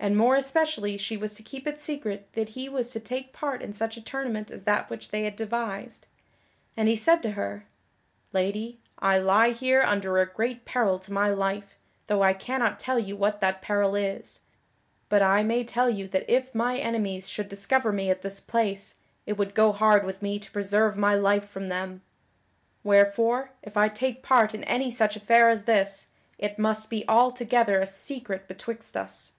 And 0.00 0.16
more 0.16 0.36
especially 0.36 0.96
she 0.96 1.16
was 1.16 1.34
to 1.34 1.42
keep 1.42 1.66
it 1.66 1.80
secret 1.80 2.28
that 2.34 2.50
he 2.50 2.68
was 2.68 2.92
to 2.92 3.00
take 3.00 3.32
part 3.32 3.60
in 3.60 3.72
such 3.72 3.96
a 3.96 4.00
tournament 4.00 4.48
as 4.48 4.62
that 4.62 4.88
which 4.88 5.08
they 5.10 5.24
had 5.24 5.34
devised. 5.34 6.06
And 6.76 6.88
he 6.88 6.94
said 6.94 7.20
to 7.24 7.32
her: 7.32 7.66
"Lady, 8.32 8.78
I 9.00 9.18
lie 9.18 9.50
here 9.50 9.82
under 9.82 10.16
a 10.16 10.24
great 10.26 10.64
peril 10.64 11.00
to 11.00 11.12
my 11.12 11.30
life, 11.30 11.76
though 12.06 12.22
I 12.22 12.32
cannot 12.32 12.78
tell 12.78 12.98
you 12.98 13.16
what 13.16 13.40
that 13.40 13.60
peril 13.60 13.96
is. 13.96 14.42
But 15.08 15.20
I 15.20 15.42
may 15.42 15.64
tell 15.64 15.90
you 15.90 16.06
that 16.08 16.30
if 16.32 16.54
my 16.54 16.78
enemies 16.78 17.28
should 17.28 17.48
discover 17.48 17.90
me 17.92 18.08
at 18.08 18.22
this 18.22 18.40
place, 18.40 18.94
it 19.26 19.36
would 19.36 19.52
go 19.52 19.72
hard 19.72 20.04
with 20.04 20.22
me 20.22 20.38
to 20.38 20.50
preserve 20.52 20.96
my 20.96 21.16
life 21.16 21.46
from 21.48 21.68
them. 21.68 22.02
Wherefore, 22.84 23.50
if 23.64 23.76
I 23.76 23.88
take 23.88 24.22
part 24.22 24.54
in 24.54 24.62
any 24.64 24.92
such 24.92 25.16
affair 25.16 25.50
as 25.50 25.64
this, 25.64 26.06
it 26.38 26.56
must 26.56 26.88
be 26.88 27.04
altogether 27.08 27.80
a 27.80 27.86
secret 27.86 28.46
betwixt 28.46 28.96
us." 28.96 29.32